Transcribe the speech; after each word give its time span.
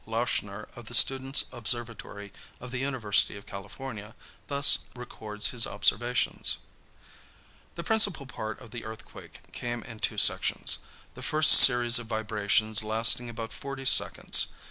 O. 0.03 0.09
Louschner, 0.09 0.67
of 0.75 0.85
the 0.85 0.95
students' 0.95 1.45
observatory 1.51 2.33
of 2.59 2.71
the 2.71 2.79
University 2.79 3.37
of 3.37 3.45
California, 3.45 4.15
thus 4.47 4.79
records 4.95 5.49
his 5.49 5.67
observations: 5.67 6.57
"The 7.75 7.83
principal 7.83 8.25
part 8.25 8.59
of 8.59 8.71
the 8.71 8.83
earthquake 8.83 9.41
came 9.51 9.83
in 9.83 9.99
two 9.99 10.17
sections, 10.17 10.79
the 11.13 11.21
first 11.21 11.51
series 11.51 11.99
of 11.99 12.07
vibrations 12.07 12.81
lasting 12.81 13.29
about 13.29 13.53
forty 13.53 13.85
seconds. 13.85 14.47